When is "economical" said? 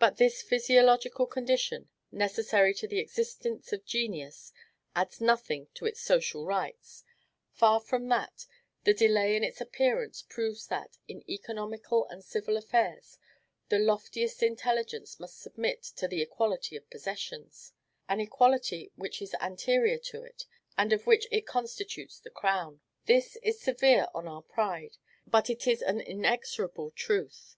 11.30-12.04